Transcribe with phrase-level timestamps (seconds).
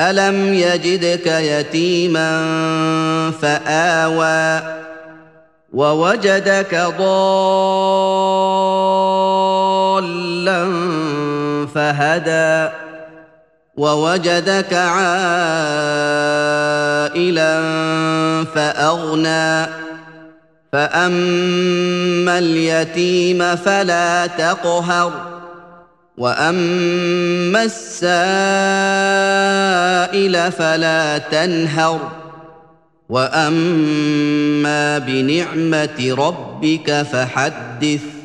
[0.00, 2.30] الم يجدك يتيما
[3.42, 4.60] فاوى
[5.72, 7.60] ووجدك ضالا
[11.74, 12.68] فهدى
[13.76, 15.10] ووجدك عائلا
[18.54, 19.66] فاغنى
[20.72, 25.12] فاما اليتيم فلا تقهر
[26.18, 29.30] واما السائل
[30.28, 32.12] فلا تنهر.
[33.08, 38.19] وأما بنعمة ربك فحدث.